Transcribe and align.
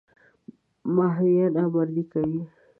ماهویه 0.95 1.45
نامردي 1.55 2.03
کوي. 2.11 2.41